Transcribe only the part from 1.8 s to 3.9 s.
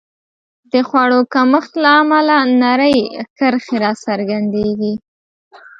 له امله نرۍ کرښې